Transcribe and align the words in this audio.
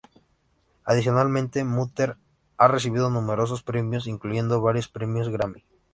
Adicionalmente, 0.83 1.63
Mutter 1.63 2.17
ha 2.57 2.67
recibido 2.67 3.11
numerosos 3.11 3.61
premios, 3.61 4.07
incluyendo 4.07 4.59
varios 4.59 4.87
premios 4.87 5.29
Grammy. 5.29 5.63